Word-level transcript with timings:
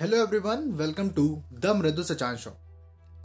Hello 0.00 0.16
everyone 0.16 0.62
welcome 0.72 1.08
to 1.08 1.42
the 1.52 1.66
Mridu 1.66 2.02
Sachan 2.02 2.36
show 2.36 2.50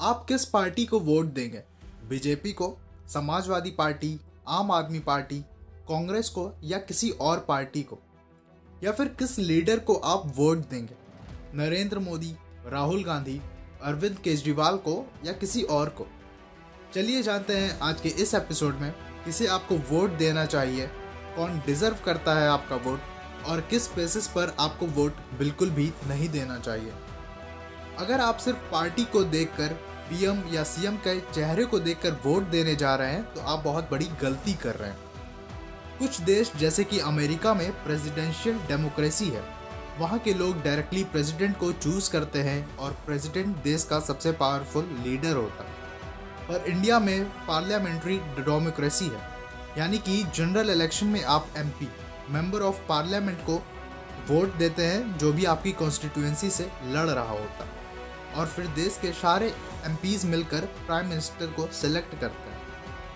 आप 0.01 0.25
किस 0.29 0.45
party 0.45 0.85
को 0.85 0.99
वोट 0.99 1.25
देंगे? 1.25 1.63
बीजेपी 2.09 2.51
को, 2.51 2.77
समाजवादी 3.13 3.71
पार्टी, 3.71 4.19
आम 4.47 4.71
आदमी 4.71 4.99
पार्टी, 4.99 5.39
कांग्रेस 5.89 6.29
को 6.29 6.59
या 6.63 6.77
किसी 6.77 7.09
और 7.09 7.39
पार्टी 7.39 7.83
को? 7.83 7.99
या 8.83 8.91
फिर 8.91 9.07
किस 9.07 9.39
लीडर 9.39 9.79
को 9.79 9.93
आप 9.93 10.33
वोट 10.35 10.57
देंगे? 10.57 10.95
नरेंद्र 11.53 11.99
मोदी, 11.99 12.35
राहुल 12.65 13.03
गांधी, 13.03 13.41
अरविंद 13.83 14.17
केजरीवाल 14.17 14.77
को 14.77 15.11
या 15.25 15.33
किसी 15.33 15.63
और 15.63 15.89
को? 15.89 16.07
चलिए 16.93 17.23
जानते 17.23 17.57
हैं 17.57 17.79
आज 17.79 18.01
के 18.01 18.09
इस 18.09 18.35
एपिसोड 18.35 18.75
में 18.75 18.91
किसे 19.25 19.47
आपको 19.47 19.75
वोट 19.75 20.17
देना 20.17 20.45
चाहिए, 20.45 20.87
कौन 21.35 21.59
डिजर्व 21.65 21.97
करता 22.05 22.39
है 22.39 22.49
आपका 22.49 22.75
वोट? 22.75 22.99
और 23.45 23.61
किस 23.61 23.87
बेसिस 23.95 24.27
पर 24.27 24.55
आपको 24.59 24.85
वोट 24.85 25.17
बिल्कुल 25.39 25.69
भी 25.69 25.91
नहीं 26.07 26.29
देना 26.29 26.59
चाहिए। 26.59 26.93
अगर 27.97 28.21
आप 28.21 28.37
सिर्फ़ 28.37 28.59
पार्टी 28.71 29.05
को 29.05 29.23
देखकर 29.23 29.73
पीएम 30.09 30.43
या 30.53 30.63
सीएम 30.63 30.97
के 30.97 31.19
चेहरे 31.19 31.65
को 31.65 31.79
देखकर 31.79 32.11
वोट 32.25 32.43
देने 32.43 32.75
जा 32.75 32.95
रहे 32.95 33.11
हैं 33.11 33.33
तो 33.33 33.41
आप 33.41 33.59
बहुत 33.59 33.91
बड़ी 33.91 34.05
गलती 34.21 34.53
कर 34.53 34.75
रहे 34.75 34.89
हैं। 34.89 34.99
कुछ 35.99 36.21
देश, 36.21 36.51
जैसे 36.55 36.83
कि 36.83 36.99
अमेरिका 36.99 37.53
में 37.53 37.71
प्रेसिडेंशियल 37.83 38.57
डेमोक्रेसी 38.57 39.25
है। 39.25 39.43
वहाँ 39.99 40.19
के 40.19 40.33
लोग 40.33 40.63
डायरेक्टली 40.63 41.03
प्रेसिडेंट 41.03 41.57
को 41.57 41.71
चूज़ 41.71 42.11
करते 42.11 42.39
हैं 42.39 42.77
और 42.77 42.91
प्रेसिडेंट 43.05 43.55
देश 43.57 43.83
का 43.83 43.99
सबसे 43.99 44.31
पावरफुल 44.31 44.89
लीडर 45.03 45.35
होता 45.35 45.63
है। 45.63 45.73
पर 46.47 46.65
इंडिया 46.67 46.99
में 46.99 47.25
पार्लियामेंट्री 47.25 48.17
डेमोक्रेसी 48.17 49.05
है। 49.05 49.29
यानी 49.77 49.97
कि 49.97 50.23
जनरल 50.35 50.69
इलेक्शन 50.69 51.07
में 51.07 51.23
आप 51.23 51.47
एमपी 51.57 51.85
मेंबर 52.29 52.61
ऑफ़ 52.61 52.79
पार्लियामेंट 52.87 53.39
को 53.39 53.55
वोट 54.29 54.53
देते 54.55 54.85
हैं 54.85 55.17
जो 55.17 55.31
भी 55.33 55.45
आपकी 55.45 55.71
कॉन्स्टिट्यूएंसी 55.71 56.49
से 56.49 56.69
लड़ 56.85 57.07
रहा 57.09 57.31
होता 57.31 57.67
और 58.35 58.47
फिर 58.47 58.67
देश 58.75 58.97
के 59.01 59.11
सारे 59.13 59.53
एम 59.85 59.97
मिलकर 60.29 60.65
प्राइम 60.85 61.07
मिनिस्टर 61.07 61.47
को 61.47 61.67
सिलेक्ट 61.73 62.19
करते 62.21 62.49
हैं। 62.49 62.63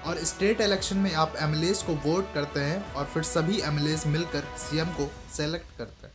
और 0.04 0.24
स्टेट 0.24 0.62
इलेक्शन 0.62 0.98
में 0.98 1.14
आप 1.14 1.34
एम 1.36 1.54
को 1.88 1.94
वोट 2.04 2.34
करते 2.34 2.60
हैं 2.60 2.94
और 2.94 3.06
फिर 3.06 3.24
सभी 3.24 3.60
एम 3.62 3.82
मिलकर 4.08 4.44
सीएम 4.58 4.90
को 4.90 5.10
सेलेक्ट 5.36 5.78
करते 5.78 6.08
हैं। 6.08 6.14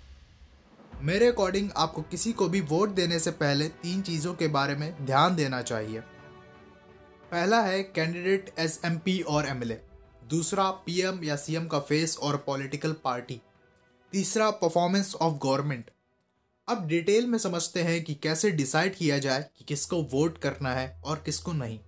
मेरे 1.03 1.29
अकॉर्डिंग 1.29 1.71
आपको 1.77 2.03
किसी 2.03 2.33
को 2.33 2.49
भी 2.49 2.61
वोट 2.61 2.95
देने 2.95 3.19
से 3.19 3.31
पहले 3.31 3.69
तीन 3.83 4.03
चीज़ों 4.03 4.35
के 4.35 4.49
बारे 4.49 4.75
में 4.75 5.05
ध्यान 5.07 5.37
देना 5.37 5.61
चाहिए। 5.63 6.01
पहला 7.31 7.61
है 7.61 7.83
कैंडिडेट 7.83 8.55
एस 8.59 8.81
एम 8.85 9.01
और 9.29 9.47
एमएलए 9.47 9.81
दूसरा 10.31 10.71
पीएम 10.71 11.25
या 11.25 11.37
सीएम 11.37 11.67
का 11.67 11.79
फेस 11.79 12.19
और 12.19 12.37
पॉलिटिकल 12.37 12.93
पार्टी। 12.93 13.41
तीसरा 14.13 14.51
परफॉर्मेंस 14.51 15.15
ऑफ़ 15.15 15.35
गवर्नमेंट 15.35 15.91
अब 16.69 16.87
डिटेल 16.87 17.27
में 17.27 17.39
समझते 17.39 17.83
हैं 17.83 18.05
कि 18.05 18.15
कैसे 18.15 18.51
डिसाइड 18.51 18.95
किया 18.95 19.19
जाए 19.19 19.43
कि 19.59 19.65
किसको 19.65 20.03
वोट 20.03 20.39
करना 20.39 20.75
है 20.75 21.03
और 21.05 21.23
किसको 21.27 21.53
नहीं। 21.53 21.79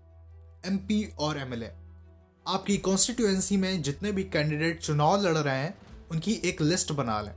एमपी 0.66 1.12
और 1.18 1.38
एमएलए 1.38 1.72
आपकी 2.46 2.76
कॉन्स्टिट्यूएंसी 2.78 3.56
में 3.56 3.82
जितने 3.82 4.12
भी 4.12 4.24
कैंडिडेट 4.24 4.80
चुनाव 4.80 5.22
लड़ 5.22 5.36
रहे 5.36 5.58
हैं, 5.58 5.78
उनकी 6.10 6.32
एक 6.44 6.62
लिस्ट 6.62 6.92
बना 6.92 7.20
लें। 7.20 7.34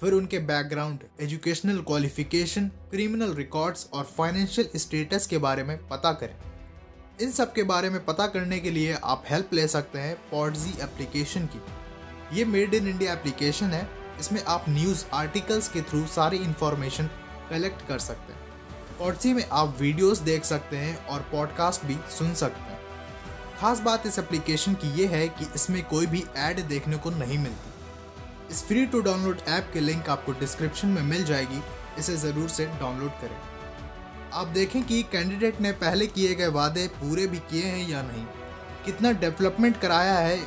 फिर 0.00 0.12
उनके 0.12 0.38
background 0.38 0.98
educational 1.20 1.80
qualification 1.80 2.68
criminal 2.68 3.34
records 3.34 3.88
और 3.92 4.04
फाइनेंशियल 4.04 4.68
स्टेटस 4.76 5.26
के 5.26 5.38
बारे 5.38 5.62
में 5.62 5.88
पता 5.88 6.12
करें। 6.12 6.36
इन 7.20 7.30
सब 7.32 7.52
के 7.52 7.62
बारे 7.62 7.88
में 7.90 8.04
पता 8.04 8.26
करने 8.26 8.58
के 8.60 8.70
लिए 8.70 8.98
आप 9.04 9.22
हेल्प 9.30 9.52
ले 9.52 9.66
सकते 9.68 9.98
हैं 9.98 10.14
पॉडजी 10.30 10.70
एप्लीकेशन 10.82 11.46
की। 11.46 11.60
ये 12.38 12.44
मेड 12.44 12.74
इन 12.74 12.88
इंडिया 12.88 13.12
एप्लीकेशन 13.12 13.66
है। 13.66 13.88
इसमें 14.20 14.42
आप 14.44 14.64
न्यूज़ 14.68 15.04
आर्टिकल्स 15.12 15.68
के 15.68 15.80
थ्रू 15.80 16.04
सारी 16.06 16.36
इन्फॉर्मेशन 16.36 17.10
कलेक्ट 17.50 17.86
कर 17.88 17.98
सकते 17.98 18.32
हैं। 18.32 18.40
पॉडजी 18.98 19.32
में 19.32 19.44
आप 19.52 19.76
वीडियोस 19.80 20.18
देख 20.20 20.44
सकते 20.44 20.76
हैं 20.76 20.96
और 21.06 21.26
पॉडकास्ट 21.32 21.84
भी 21.86 21.98
सुन 22.18 22.34
सकते 22.34 22.70
हैं। 22.70 22.78
खास 23.60 23.80
बात 23.80 24.06
इस 24.06 24.18
एप्लीकेशन 24.18 24.74
की 24.74 24.92
ये 24.92 25.06
है 25.06 25.26
कि 25.28 25.50
इसमें 25.54 25.82
कोई 25.84 26.06
भी 26.06 26.24
ऐड 26.36 26.66
देखने 26.68 26.96
को 26.96 27.10
नहीं 27.10 27.38
मिलती। 27.38 28.54
इस 28.54 28.64
फ्री 28.64 28.86
टू 28.86 29.00
डाउनलोड 29.00 29.40
ऐप 29.48 29.70
के 29.74 29.80
लिंक 29.80 30.08
आपको 30.08 30.32
डिस्क्रिप्शन 30.40 30.88
में 30.88 31.02
मिल 31.02 31.24
जाएगी। 31.24 31.62
इसे 31.98 32.16
ज़रूर 32.16 32.48
से 32.48 32.66
डाउनलोड 32.66 33.20
करें। 33.20 33.36
आप 34.32 34.46
देखें 34.46 34.82
कि 34.82 35.02
कैंडिडेट 35.02 35.60
ने 35.60 35.72
पहले 35.72 36.06
किए 36.06 36.34
गए 36.34 36.46
वादे 36.46 36.86
पूरे 36.94 37.26
भी 37.26 37.38
किए 37.40 37.64
हैं 37.64 37.88
या 37.88 38.02
नहीं? 38.02 38.24
कितना 38.84 39.12
डेवलपमेंट 39.12 39.80
कराया 39.80 40.14
है 40.14 40.38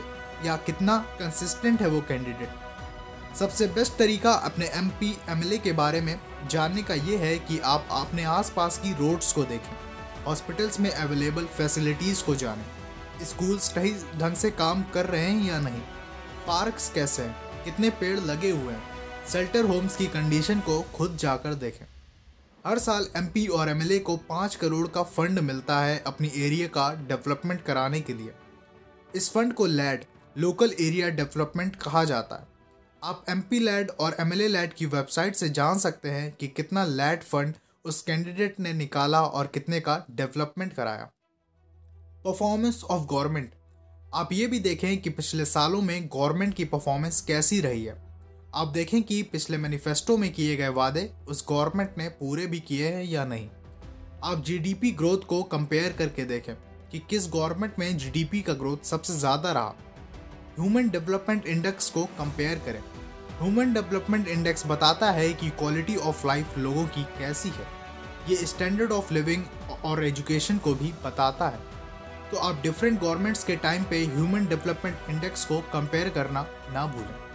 या 0.46 0.56
कितना 0.56 0.97
कंसिस्टेंट 1.19 1.81
है 1.81 1.88
वो 1.88 2.02
कैंडिडेट 2.02 3.36
सबसे 3.36 3.68
बेस्ट 3.68 3.97
तरीका 3.97 4.31
अपने 4.31 4.66
एम 4.66 4.90
पी 5.00 5.58
के 5.58 5.72
बारे 5.72 6.02
में 6.02 6.20
जानने 6.50 6.84
का 6.84 6.94
ये 6.94 7.18
है 7.18 7.38
कि 7.40 7.59
आप 7.59 7.88
अपने 7.91 8.24
आसपास 8.24 8.78
की 8.78 8.94
रोड्स 8.94 9.31
को 9.34 9.44
देखें 9.44 9.75
हॉस्पिटल्स 10.25 10.80
में 10.80 10.90
अवेलेबल 10.91 11.46
फैसिलिटीज़ 11.46 12.24
को 12.24 12.36
जानें 12.36 12.66
स्कूल्स 13.24 13.64
सही 13.64 13.94
ढंग 14.18 14.36
से 14.36 14.52
काम 14.52 14.84
कर 14.84 15.06
रहे 15.06 15.22
हैं 15.22 15.50
या 15.50 15.59
नहीं 15.59 15.81
पार्क्स 16.47 16.90
कैसे 16.90 17.22
हैं, 17.22 17.64
कितने 17.64 17.90
पेड़ 17.90 18.20
लगे 18.20 18.52
हुए 18.52 18.74
हैं 18.74 18.84
शेल्टर 19.30 19.66
होम्स 19.66 19.96
की 19.96 20.08
कंडीशन 20.08 20.59
को 20.59 20.81
खुद 20.96 21.18
जाकर 21.18 21.53
देखें। 21.53 21.86
हर 22.67 22.79
साल 22.79 23.07
एमपी 23.17 23.47
और 23.47 23.69
एमएलए 23.69 23.99
को 23.99 24.17
पाँच 24.17 24.55
करोड़ 24.55 24.88
का 24.88 25.03
फंड 25.03 25.39
मिलता 25.39 25.79
है 25.79 26.03
अपनी 26.07 26.31
एरिया 26.35 26.67
का 26.67 26.94
डेवलपमेंट 26.94 27.63
कराने 27.63 28.01
के 28.01 28.13
लिए। 28.13 28.31
इस 29.16 29.31
फंड 29.31 29.53
को 29.53 29.66
लैड, 29.66 30.05
लोकल 30.38 30.72
एरिया 30.81 31.09
डेवलपमेंट 31.09 31.75
कहा 31.75 32.03
जाता 32.03 32.35
है। 32.35 32.47
आप 33.03 33.25
एम 33.29 33.41
पी 33.41 33.59
लैड 33.59 33.89
और 33.89 34.16
एम 34.19 34.33
एल 34.33 34.41
लैड 34.41 34.73
की 34.73 34.85
वेबसाइट 34.85 35.35
से 35.35 35.49
जान 35.49 35.79
सकते 35.79 36.09
हैं 36.09 36.31
कि 36.31 36.47
कितना 36.47 36.85
लैड 36.85 37.23
फंड 37.23 37.53
उस 37.85 38.01
कैंडिडेट 38.01 38.59
ने 38.59 38.73
निकाला 38.73 39.22
और 39.22 39.47
कितने 39.47 39.79
का 39.79 40.05
डेवलपमेंट 40.11 40.73
कराया। 40.73 41.11
Performance 42.25 42.83
of 42.83 43.07
government. 43.07 43.51
आप 44.13 44.29
ये 44.31 44.47
भी 44.47 44.59
देखें 44.59 45.01
कि 45.01 45.09
पिछले 45.09 45.45
सालों 45.45 45.81
में 45.81 46.07
गवर्नमेंट 46.07 46.53
की 46.53 46.66
परफॉर्मेंस 46.66 47.22
कैसी 47.22 47.61
रही 47.61 47.85
है। 47.85 48.10
आप 48.53 48.67
देखें 48.67 49.01
कि 49.03 49.22
पिछले 49.23 49.57
मैनिफेस्टो 49.57 50.16
में 50.17 50.31
किए 50.34 50.56
गए 50.56 50.67
वादे 50.67 51.09
उस 51.28 51.44
गवर्नमेंट 51.50 51.89
ने 51.97 52.07
पूरे 52.09 52.47
भी 52.47 52.59
किए 52.59 52.88
हैं 52.88 53.03
या 53.03 53.23
नहीं? 53.25 53.47
आप 54.23 54.44
जीडीपी 54.44 54.91
ग्रोथ 54.91 55.17
को 55.17 55.41
कंपेयर 55.44 55.91
करके 55.91 56.25
देखें 56.25 56.53
कि 56.91 57.00
किस 57.00 57.28
गवर्नमेंट 57.28 57.79
में 57.79 57.97
जीडीपी 57.97 58.41
का 58.41 58.53
ग्रोथ 58.53 58.84
सबसे 58.85 59.13
ज़्यादा 59.13 59.51
रहा। 59.51 59.73
ह्यूमन 60.59 60.90
डेवलपमेंट 60.90 61.47
इंडेक्स 61.47 61.90
को 61.90 62.03
कंपेयर 62.19 62.59
करें। 62.66 62.81
ह्यूमन 63.40 63.73
डेवलपमेंट 63.73 64.28
इंडेक्स 64.28 64.67
बताता 64.67 65.11
है 65.11 65.31
कि 65.34 65.50
क्वालिटी 65.50 65.95
ऑफ़ 65.95 66.28
लाइफ 66.28 66.57
लोगों 66.57 66.85
की 66.88 67.03
कैसी 67.19 67.50
है। 67.50 67.67
ये 68.29 68.45
स्टैंडर्ड 68.45 68.91
ऑफ़ 68.91 69.13
लिविंग 69.13 69.45
और 69.85 70.03
एजुकेशन 70.03 70.57
को 70.57 70.75
भी 70.75 70.94
बताता 71.06 71.50
है। 71.50 71.59
तो 72.31 72.38
आप 72.40 72.61
डिफरेंट 72.63 73.01
गवर्नमेंट्स 73.01 73.44
के 73.44 73.56
टाइम 73.56 73.84
पे 73.84 74.06
ह्यूमन 74.06 74.45
डेवलपमेंट 74.45 75.09
इंडेक्स 75.09 75.45
को 75.45 75.61
कंपेयर 75.73 76.09
करना 76.09 76.47
ना 76.73 76.85
भूलें। 76.85 77.31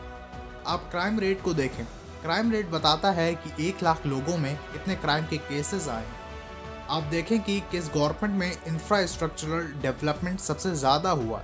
आप 0.66 0.88
क्राइम 0.91 1.19
रेट 1.21 1.43
को 1.43 1.53
देखें। 1.54 1.84
क्राइम 2.22 2.50
रेट 2.53 2.71
बताता 2.71 3.10
है 3.10 3.34
कि 3.34 3.69
एक 3.69 3.82
लाख 3.82 4.06
लोगों 4.06 4.37
में 4.37 4.56
कितने 4.72 4.94
क्राइम 4.94 5.25
के 5.25 5.37
केसेस 5.38 5.88
आए 5.88 6.06
आप 6.91 7.03
देखें 7.03 7.38
कि 7.41 7.59
किस 7.71 7.88
गवर्नमेंट 7.88 8.34
में 8.34 8.50
इंफ्रास्ट्रक्चरल 8.69 9.72
डेवलपमेंट 9.82 10.41
सबसे 10.41 10.75
ज़्यादा 10.75 11.10
हुआ 11.12 11.43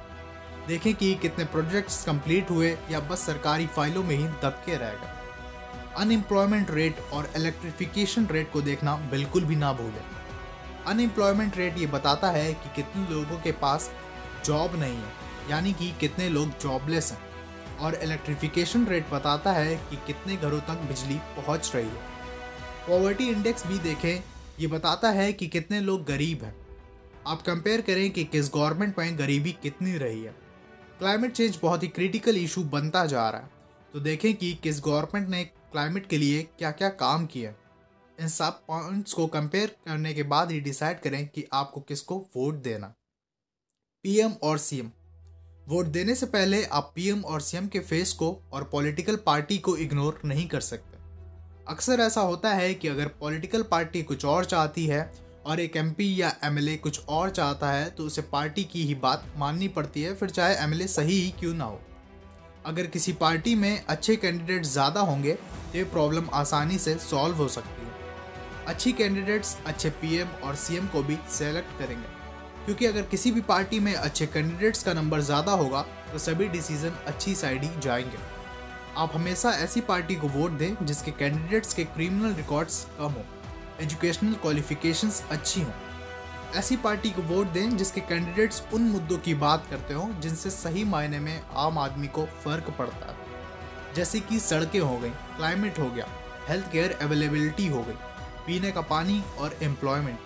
देखें 0.68 0.94
कि 0.94 1.14
कितने 1.14 1.44
प्रोजेक्ट्स 1.44 2.04
कंप्लीट 2.04 2.50
हुए 2.50 2.76
या 2.90 3.00
बस 3.00 3.26
सरकारी 3.26 3.66
फाइलों 3.66 4.02
में 4.02 4.14
ही 4.16 4.24
दबके 4.24 4.76
रह 4.76 4.92
गए। 4.92 5.10
अनएम्प्लॉयमेंट 5.96 6.70
रेट 6.70 7.00
और 7.12 7.30
इलेक्ट्रिफिकेशन 7.36 8.26
रेट 8.26 8.52
को 8.52 8.62
देखना 8.62 8.96
बिल्कुल 9.10 9.44
भी 9.44 9.56
ना 9.56 9.72
भूलें। 9.72 10.04
अनएम्प्लॉयमेंट 10.86 11.56
रेट 11.56 11.78
ये 11.78 11.86
बताता 11.88 12.30
है 12.30 12.52
कि 12.54 12.74
कितने 12.76 13.10
लोगों 13.10 13.40
के 13.40 13.52
पास 13.58 13.90
जॉब 14.44 14.76
नहीं 14.76 14.96
है, 14.96 15.12
यानी 15.50 15.72
कि 15.72 15.94
कितने 16.00 16.28
लोग 16.28 16.58
जॉबलेस 16.62 17.12
हैं। 17.12 17.31
और 17.82 17.94
इलेक्ट्रिफिकेशन 17.94 18.86
रेट 18.86 19.10
बताता 19.10 19.52
है 19.52 19.76
कि 19.90 19.96
कितने 19.96 20.36
घरों 20.36 20.60
तक 20.60 20.82
बिजली 20.88 21.14
पहुँच 21.36 21.70
रही 21.74 21.88
है। 21.88 22.10
पॉवर्टी 22.88 23.28
इंडेक्स 23.28 23.66
भी 23.66 23.78
देखें, 23.78 24.22
ये 24.60 24.66
बताता 24.66 25.10
है 25.10 25.32
कि 25.32 25.46
कितने 25.48 25.80
लोग 25.80 26.04
गरीब 26.04 26.44
हैं। 26.44 26.54
आप 27.26 27.42
कंपेयर 27.42 27.80
करें 27.80 28.10
कि 28.10 28.24
किस 28.24 28.50
गवर्नमेंट 28.54 28.98
में 28.98 29.18
गरीबी 29.18 29.52
कितनी 29.52 29.96
रही 29.98 30.22
है। 30.22 30.34
क्लाइमेट 30.98 31.32
चेंज 31.32 31.58
बहुत 31.62 31.82
ही 31.82 31.88
क्रिटिकल 31.88 32.36
इशू 32.36 32.62
बनता 32.64 33.06
जा 33.06 33.28
रहा 33.30 33.40
है। 33.40 33.50
तो 33.94 34.00
देखें 34.00 34.34
कि 34.34 34.52
किस 34.54 34.80
गवर्नमेंट 34.80 35.28
ने 35.28 35.44
क्लाइमेट 35.44 36.06
के 36.06 36.18
लिए 36.18 36.42
क्या 36.58 36.70
क्या 36.70 36.88
काम 36.88 37.26
किया 37.26 37.52
इन 38.18 38.28
सब 38.28 38.60
पॉइंट्स 38.66 39.12
को 39.12 39.26
कंपेयर 39.26 39.76
करने 39.86 40.12
के 40.14 40.22
बाद 40.22 40.50
ही 40.50 40.60
डिसाइड 40.60 41.00
करें 41.00 41.26
कि 41.28 41.44
आपको 41.52 41.80
किसको 41.80 42.18
वोट 42.36 42.54
देना। 42.54 42.86
पीएम 44.04 44.32
और 44.42 44.58
सीएम 44.58 44.90
वोट 45.66 45.86
देने 45.86 46.14
से 46.14 46.26
पहले 46.26 46.62
आप 46.66 46.90
पीएम 46.94 47.20
और 47.22 47.40
सीएम 47.40 47.66
के 47.66 47.80
फेस 47.80 48.12
को 48.12 48.30
और 48.52 48.64
पॉलिटिकल 48.72 49.16
पार्टी 49.16 49.58
को 49.58 49.76
इग्नोर 49.76 50.20
नहीं 50.24 50.46
कर 50.48 50.60
सकते। 50.60 50.98
अक्सर 51.68 52.00
ऐसा 52.00 52.20
होता 52.20 52.50
है 52.50 52.72
कि 52.74 52.88
अगर 52.88 53.08
पॉलिटिकल 53.20 53.62
पार्टी 53.62 54.02
कुछ 54.02 54.24
और 54.24 54.44
चाहती 54.44 54.86
है 54.86 55.10
और 55.46 55.60
एक 55.60 55.76
एमपी 55.76 56.14
या 56.20 56.32
एमएलए 56.44 56.76
कुछ 56.76 57.00
और 57.08 57.30
चाहता 57.30 57.70
है 57.70 57.88
तो 57.90 58.04
उसे 58.04 58.22
पार्टी 58.22 58.64
की 58.64 58.82
ही 58.84 58.94
बात 58.96 59.24
माननी 59.36 59.68
पड़ती 59.68 60.02
है, 60.02 60.14
फिर 60.14 60.30
चाहे 60.30 60.54
एमएलए 60.56 60.86
सही 60.88 61.20
ही 61.20 61.30
क्यों 61.40 61.54
ना 61.54 61.64
हो। 61.64 61.80
अगर 62.66 62.86
किसी 62.86 63.12
पार्टी 63.14 63.54
में 63.54 63.84
अच्छे 63.86 64.16
कैंडिडेट 64.16 64.64
ज़्यादा 64.64 65.00
होंगे 65.02 65.32
तो 65.32 65.78
ये 65.78 65.84
प्रॉब्लम 65.86 66.28
आसानी 66.34 66.78
से 66.78 66.96
सॉल्व 67.00 67.36
हो 67.36 67.48
सकती 67.50 67.82
है। 67.82 68.64
अच्छी 68.66 68.92
कैंडिडेट्स 68.92 69.56
अच्छे 69.66 69.90
पीएम 69.92 70.28
और 70.44 70.54
सीएम 70.56 70.86
को 70.86 71.02
भी 71.02 71.18
सेलेक्ट 71.30 71.78
करेंगे। 71.78 72.21
क्योंकि 72.66 72.86
अगर 72.86 73.02
किसी 73.02 73.30
भी 73.32 73.40
पार्टी 73.42 73.78
में 73.80 73.94
अच्छे 73.94 74.26
कैंडिडेट्स 74.26 74.82
का 74.82 74.92
नंबर 74.92 75.20
ज़्यादा 75.20 75.52
होगा 75.54 75.82
तो 76.12 76.18
सभी 76.18 76.48
डिसीज़न 76.48 76.98
अच्छी 77.06 77.34
साइड 77.34 77.62
ही 77.62 77.70
जाएँगे। 77.80 78.18
आप 78.96 79.14
हमेशा 79.14 79.50
ऐसी 79.58 79.80
पार्टी 79.82 80.14
को 80.14 80.28
वोट 80.30 80.50
दें 80.52 80.84
जिसके 80.86 81.10
कैंडिडेट्स 81.10 81.74
के 81.74 81.84
क्रिमिनल 81.86 82.34
रिकॉर्ड्स 82.34 82.84
कम 82.98 83.12
हो 83.12 83.24
एजुकेशनल 83.80 84.34
क्वालिफिकेशंस 84.42 85.22
अच्छी 85.30 85.60
हों। 85.60 85.72
ऐसी 86.56 86.76
पार्टी 86.76 87.10
को 87.10 87.22
वोट 87.24 87.46
दें 87.48 87.76
जिसके 87.76 88.00
कैंडिडेट्स 88.02 88.62
उन 88.74 88.82
मुद्दों 88.88 89.18
की 89.18 89.34
बात 89.36 89.66
करते 89.70 89.94
हों 89.94 90.08
जिनसे 90.20 90.50
सही 90.50 90.84
मायने 90.84 91.18
में 91.20 91.40
आम 91.56 91.78
आदमी 91.78 92.08
को 92.08 92.24
फ़र्क 92.44 92.70
पड़ता 92.78 93.06
है। 93.06 93.94
जैसे 93.94 94.20
कि 94.20 94.38
सड़कें 94.40 94.80
हो 94.80 94.98
गई 94.98 95.10
क्लाइमेट 95.36 95.78
हो 95.78 95.88
गया 95.90 96.06
हेल्थ 96.48 96.70
केयर 96.72 96.98
अवेलेबिलिटी 97.02 97.66
हो 97.68 97.82
गई, 97.82 97.94
पीने 98.46 98.70
का 98.72 98.80
पानी 98.82 99.22
और 99.38 99.56
एम्प्लॉयमेंट 99.62 100.18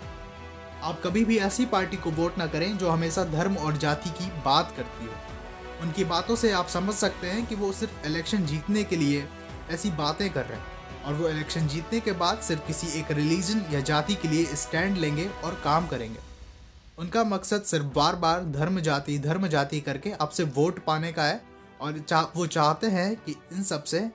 आप 0.87 1.01
कभी 1.05 1.25
भी 1.25 1.37
ऐसी 1.39 1.65
पार्टी 1.67 1.97
को 1.97 2.11
वोट 2.11 2.37
ना 2.39 2.47
करें 2.47 2.77
जो 2.79 2.91
हमेशा 2.91 3.25
धर्म 3.25 3.57
और 3.57 3.77
जाति 3.77 4.11
की 4.11 4.27
बात 4.43 4.73
करती 4.77 5.07
हो। 5.07 5.83
उनकी 5.83 6.05
बातों 6.05 6.37
से 6.37 6.53
आप 6.53 6.69
समझ 6.69 6.95
सकते 6.95 7.27
हैं 7.27 7.47
कि 7.47 7.55
वो 7.55 7.73
सिर्फ़ 7.73 8.07
इलेक्शन 8.07 8.47
जीतने 8.47 8.85
के 8.85 8.97
लिए 8.97 9.27
ऐसी 9.71 9.91
बातें 9.91 10.29
कर 10.31 10.45
रहे 10.47 10.59
हैं 10.59 11.05
और 11.05 11.15
वो 11.15 11.29
इलेक्शन 11.29 11.67
जीतने 11.67 12.01
के 12.01 12.13
बाद 12.13 12.41
सिर्फ़ 12.41 12.67
किसी 12.67 12.99
एक 13.01 13.11
रिलीजन 13.11 13.65
या 13.73 13.81
जाति 13.81 14.15
के 14.15 14.29
लिए 14.29 14.45
स्टैंड 14.55 14.97
लेंगे 14.97 15.29
और 15.45 15.61
काम 15.65 15.87
करेंगे। 15.87 16.19
उनका 16.99 17.25
मकसद 17.25 17.63
सिर्फ़ 17.63 17.87
बार 17.87 18.17
बार 18.17 18.45
धर्म 18.53 18.81
जाति 18.81 19.19
धर्म 19.19 19.49
जाति 19.49 19.81
करके 19.81 20.13
आपसे 20.13 20.45
वोट 20.45 20.85
पाने 20.85 21.13
का 21.13 21.25
है 21.25 21.43
और 21.81 21.99
चा, 21.99 22.21
वो 22.37 22.47
चाहते 22.47 22.87
हैं 22.87 23.15
कि 23.17 23.33
इन 23.53 23.63
सबसे 23.63 24.11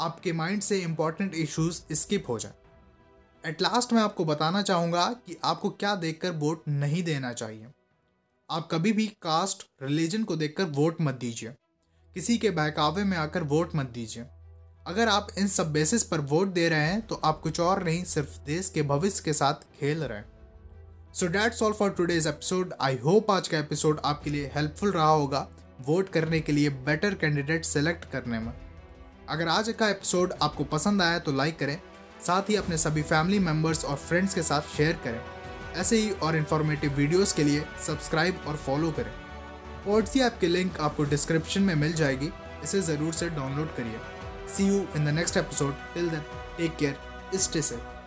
आपके 0.00 0.32
माइंड 0.32 0.62
से 0.62 0.78
इम्पोर्टेंट 0.78 1.34
इश्यूज़ 1.34 1.82
स्किप 1.94 2.28
हो 2.28 2.38
जाए। 2.38 2.52
एट 3.46 3.62
लास्ट 3.62 3.92
मैं 3.92 4.02
आपको 4.02 4.24
बताना 4.24 4.60
चाहूँगा 4.62 5.06
कि 5.26 5.36
आपको 5.44 5.70
क्या 5.70 5.94
देखकर 5.94 6.30
वोट 6.32 6.62
नहीं 6.68 7.02
देना 7.02 7.32
चाहिए। 7.32 7.66
आप 8.50 8.68
कभी 8.72 8.92
भी 8.92 9.06
कास्ट 9.22 9.66
रिलीजन 9.82 10.24
को 10.24 10.36
देखकर 10.36 10.64
वोट 10.66 11.00
मत 11.00 11.14
दीजिए। 11.14 11.54
किसी 12.16 12.36
के 12.38 12.50
बहकावे 12.50 13.04
में 13.04 13.16
आकर 13.18 13.42
वोट 13.42 13.74
मत 13.76 13.90
दीजिए। 13.90 14.24
अगर 14.86 15.08
आप 15.08 15.28
इन 15.38 15.48
सब 15.48 15.72
बेसिस 15.72 16.04
पर 16.04 16.20
वोट 16.20 16.48
दे 16.48 16.68
रहे 16.68 16.86
हैं 16.86 17.00
तो 17.06 17.20
आप 17.24 17.40
कुछ 17.40 17.60
और 17.60 17.84
नहीं, 17.84 18.04
सिर्फ़ 18.04 18.38
देश 18.38 18.70
के 18.70 18.82
भविष्य 18.82 19.22
के 19.24 19.32
साथ 19.32 19.66
खेल 19.80 20.02
रहे 20.02 20.18
हैं। 20.18 21.12
So 21.12 21.26
that's 21.28 21.62
all 21.62 21.72
for 21.72 21.90
today's 21.90 22.26
episode 22.26 22.74
I 22.80 22.96
hope 22.96 23.30
आज 23.30 23.48
का 23.48 23.58
एपिसोड 23.58 24.00
आपके 24.04 24.30
लिए 24.30 24.50
हेल्पफुल 24.54 24.92
रहा 24.92 25.10
होगा 25.10 25.48
वोट 25.80 26.08
करने 26.08 26.40
के 26.40 26.52
लिए 26.52 26.70
बेटर 26.86 27.14
कैंडिडेट 27.14 27.64
सेलेक्ट 27.64 28.10
करने 28.12 28.38
में। 28.38 28.52
अगर 29.28 29.48
आज 29.48 29.74
का 29.78 29.88
एपिसोड 29.88 30.32
आपको 30.42 30.64
पसंद 30.64 31.02
आया 31.02 31.18
तो 31.18 31.32
लाइक 31.32 31.58
करें। 31.58 31.80
साथ 32.26 32.50
ही 32.50 32.56
अपने 32.56 32.78
सभी 32.78 33.02
फैमिली 33.02 33.38
मेंबर्स 33.38 33.84
और 33.84 33.96
फ्रेंड्स 33.96 34.34
के 34.34 34.42
साथ 34.42 34.76
शेयर 34.76 34.98
करें। 35.04 35.20
ऐसे 35.80 35.96
ही 35.96 36.10
और 36.22 36.36
इन्फॉर्मेटिव 36.36 36.94
वीडियोस 36.94 37.32
के 37.32 37.44
लिए 37.44 37.64
सब्सक्राइब 37.86 38.44
और 38.46 38.56
फॉलो 38.56 38.90
करें। 38.90 39.12
पॉडसी 39.86 40.20
ऐप 40.20 40.36
की 40.40 40.46
लिंक 40.46 40.80
आपको 40.80 41.04
डिस्क्रिप्शन 41.04 41.62
में 41.62 41.74
मिल 41.74 41.92
जाएगी। 41.92 42.30
इसे 42.64 42.80
ज़रूर 42.82 43.12
से 43.12 43.28
डाउनलोड 43.30 43.74
करिए। 43.76 44.00
See 44.56 44.66
you 44.66 44.86
in 44.96 45.04
the 45.04 45.08
next 45.08 45.36
episode 45.36 45.74
till 45.94 46.08
then 46.08 46.22
take 46.58 46.76
care 46.76 47.38
stay 47.38 47.62
safe. 47.62 48.01